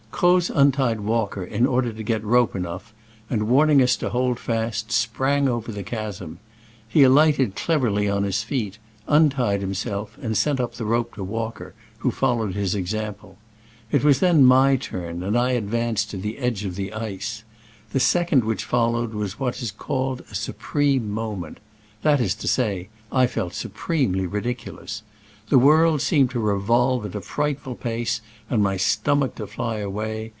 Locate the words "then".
14.19-14.45